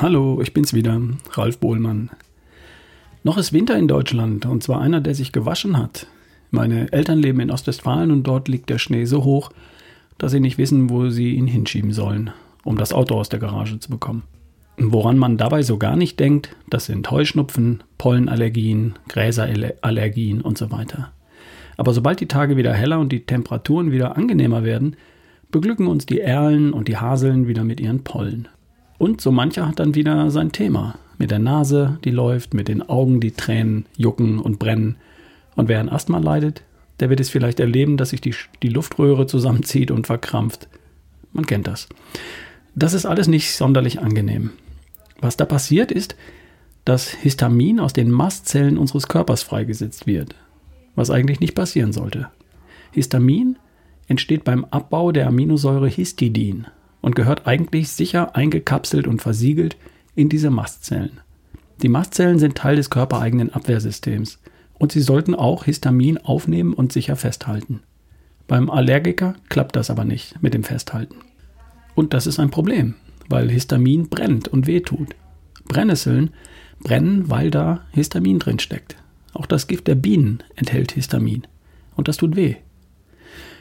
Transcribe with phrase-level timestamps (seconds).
[0.00, 1.00] Hallo, ich bin's wieder,
[1.32, 2.10] Ralf Bohlmann.
[3.24, 6.06] Noch ist Winter in Deutschland und zwar einer, der sich gewaschen hat.
[6.52, 9.50] Meine Eltern leben in Ostwestfalen und dort liegt der Schnee so hoch,
[10.16, 12.30] dass sie nicht wissen, wo sie ihn hinschieben sollen,
[12.62, 14.22] um das Auto aus der Garage zu bekommen.
[14.76, 21.10] Woran man dabei so gar nicht denkt, das sind Heuschnupfen, Pollenallergien, Gräserallergien und so weiter.
[21.76, 24.94] Aber sobald die Tage wieder heller und die Temperaturen wieder angenehmer werden,
[25.50, 28.46] beglücken uns die Erlen und die Haseln wieder mit ihren Pollen.
[28.98, 30.96] Und so mancher hat dann wieder sein Thema.
[31.18, 34.96] Mit der Nase, die läuft, mit den Augen, die Tränen jucken und brennen.
[35.56, 36.62] Und wer an Asthma leidet,
[37.00, 40.68] der wird es vielleicht erleben, dass sich die, die Luftröhre zusammenzieht und verkrampft.
[41.32, 41.88] Man kennt das.
[42.74, 44.50] Das ist alles nicht sonderlich angenehm.
[45.20, 46.16] Was da passiert ist,
[46.84, 50.34] dass Histamin aus den Mastzellen unseres Körpers freigesetzt wird,
[50.94, 52.28] was eigentlich nicht passieren sollte.
[52.92, 53.58] Histamin
[54.06, 56.66] entsteht beim Abbau der Aminosäure Histidin
[57.00, 59.76] und gehört eigentlich sicher eingekapselt und versiegelt
[60.14, 61.20] in diese Mastzellen.
[61.82, 64.40] Die Mastzellen sind Teil des körpereigenen Abwehrsystems
[64.74, 67.80] und sie sollten auch Histamin aufnehmen und sicher festhalten.
[68.46, 71.16] Beim Allergiker klappt das aber nicht mit dem Festhalten.
[71.94, 72.94] Und das ist ein Problem,
[73.28, 75.14] weil Histamin brennt und wehtut.
[75.66, 76.30] Brennnesseln
[76.80, 78.96] brennen, weil da Histamin drin steckt.
[79.34, 81.46] Auch das Gift der Bienen enthält Histamin.
[81.96, 82.56] Und das tut weh.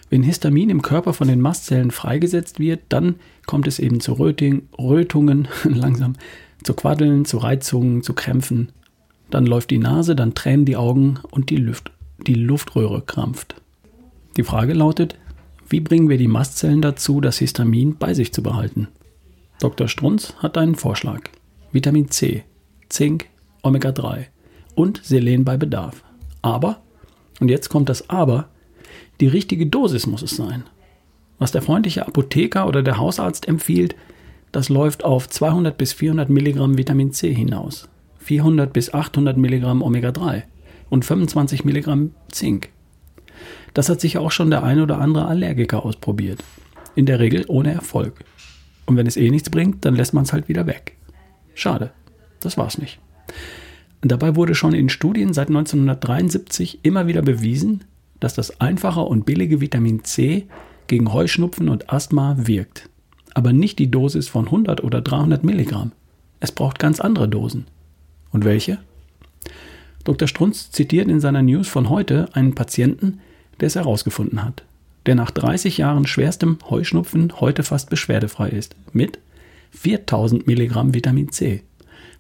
[0.10, 4.68] Wenn Histamin im Körper von den Mastzellen freigesetzt wird, dann kommt es eben zu Röting,
[4.80, 6.14] Rötungen, langsam,
[6.64, 8.72] zu Quaddeln, zu Reizungen, zu Krämpfen.
[9.30, 11.92] Dann läuft die Nase, dann tränen die Augen und die, Luft,
[12.26, 13.56] die Luftröhre krampft.
[14.38, 15.18] Die Frage lautet,
[15.70, 18.88] wie bringen wir die Mastzellen dazu, das Histamin bei sich zu behalten?
[19.60, 19.90] Dr.
[19.90, 21.22] Strunz hat einen Vorschlag.
[21.74, 22.44] Vitamin C,
[22.88, 23.26] Zink,
[23.64, 24.28] Omega-3
[24.76, 26.04] und Selen bei Bedarf.
[26.42, 26.82] Aber,
[27.42, 28.48] und jetzt kommt das Aber,
[29.20, 30.64] die richtige Dosis muss es sein.
[31.40, 33.96] Was der freundliche Apotheker oder der Hausarzt empfiehlt,
[34.52, 37.90] das läuft auf 200 bis 400 Milligramm Vitamin C hinaus,
[38.20, 40.44] 400 bis 800 Milligramm Omega-3
[40.90, 42.70] und 25 Milligramm Zink.
[43.74, 46.44] Das hat sich auch schon der ein oder andere Allergiker ausprobiert.
[46.96, 48.24] In der Regel ohne Erfolg.
[48.88, 50.96] Und wenn es eh nichts bringt, dann lässt man es halt wieder weg.
[51.54, 51.92] Schade,
[52.40, 53.00] das war's nicht.
[54.02, 57.84] Dabei wurde schon in Studien seit 1973 immer wieder bewiesen,
[58.20, 60.48] dass das einfache und billige Vitamin C
[60.88, 62.90] gegen Heuschnupfen und Asthma wirkt.
[63.34, 65.92] Aber nicht die Dosis von 100 oder 300 Milligramm.
[66.40, 67.66] Es braucht ganz andere Dosen.
[68.32, 68.80] Und welche?
[70.04, 70.28] Dr.
[70.28, 73.20] Strunz zitiert in seiner News von heute einen Patienten,
[73.60, 74.64] der es herausgefunden hat,
[75.06, 79.20] der nach 30 Jahren schwerstem Heuschnupfen heute fast beschwerdefrei ist, mit
[79.72, 81.64] 4000 Milligramm Vitamin C,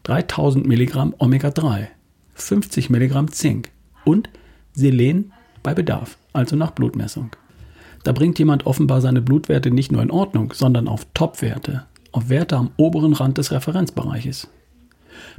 [0.03, 1.87] 3000 Milligramm Omega-3,
[2.35, 3.69] 50 Milligramm Zink
[4.03, 4.29] und
[4.73, 5.31] Selen
[5.67, 7.31] bei Bedarf, also nach Blutmessung.
[8.05, 11.83] Da bringt jemand offenbar seine Blutwerte nicht nur in Ordnung, sondern auf Topwerte,
[12.13, 14.47] auf Werte am oberen Rand des Referenzbereiches.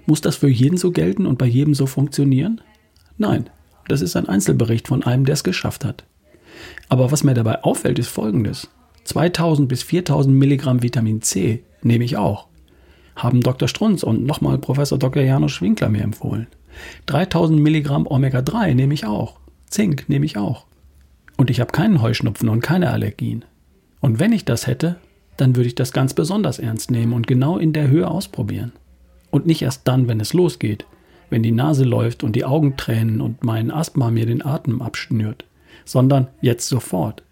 [0.05, 2.61] Muss das für jeden so gelten und bei jedem so funktionieren?
[3.17, 3.49] Nein,
[3.89, 6.05] das ist ein Einzelbericht von einem, der es geschafft hat.
[6.91, 8.69] Aber was mir dabei auffällt, ist folgendes.
[9.05, 12.49] 2000 bis 4000 Milligramm Vitamin C nehme ich auch.
[13.17, 13.67] Haben Dr.
[13.67, 15.23] Strunz und nochmal Professor Dr.
[15.23, 16.49] Janusz Winkler mir empfohlen.
[17.07, 19.39] 3000 Milligramm Omega-3 nehme ich auch.
[19.71, 20.67] Zink nehme ich auch.
[21.37, 23.45] Und ich habe keinen Heuschnupfen und keine Allergien.
[24.01, 24.97] Und wenn ich das hätte,
[25.37, 28.73] dann würde ich das ganz besonders ernst nehmen und genau in der Höhe ausprobieren.
[29.31, 30.87] Und nicht erst dann, wenn es losgeht,
[31.31, 35.45] wenn die Nase läuft und die Augen tränen und mein Asthma mir den Atem abschnürt,
[35.85, 37.23] sondern jetzt sofort.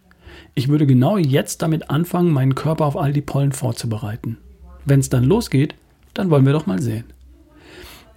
[0.54, 4.38] Ich würde genau jetzt damit anfangen, meinen Körper auf all die Pollen vorzubereiten.
[4.84, 5.74] Wenn es dann losgeht,
[6.14, 7.04] dann wollen wir doch mal sehen.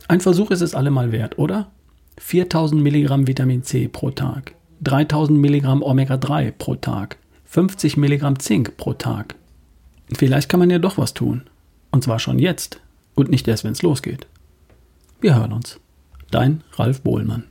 [0.07, 1.72] Ein Versuch ist es allemal wert, oder?
[2.19, 8.94] 4000 Milligramm Vitamin C pro Tag, 3000 Milligramm Omega-3 pro Tag, 50 Milligramm Zink pro
[8.94, 9.35] Tag.
[10.13, 11.44] Vielleicht kann man ja doch was tun.
[11.91, 12.81] Und zwar schon jetzt
[13.16, 14.27] und nicht erst, wenn es losgeht.
[15.21, 15.80] Wir hören uns.
[16.30, 17.45] Dein Ralf Bohlmann.